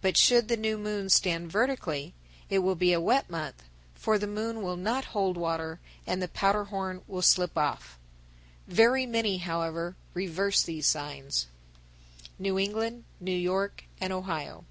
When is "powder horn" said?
6.28-7.02